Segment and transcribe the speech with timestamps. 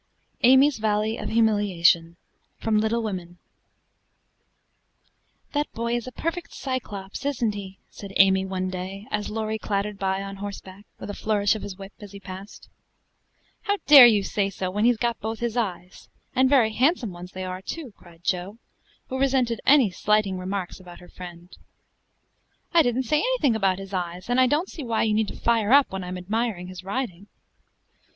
[0.41, 2.17] AMY'S VALLEY OF HUMILIATION
[2.57, 3.37] From 'Little Women'
[5.53, 9.99] "That boy is a perfect Cyclops, isn't he?" said Amy one day, as Laurie clattered
[9.99, 12.67] by on horseback, with a flourish of his whip as he passed.
[13.65, 16.09] "How dare you say so, when he's got both his eyes?
[16.35, 18.57] and very handsome ones they are, too," cried Jo,
[19.09, 21.55] who resented any slighting remarks about her friend.
[22.73, 25.71] "I didn't say anything about his eyes; and I don't see why you need fire
[25.71, 27.27] up when I admire his riding."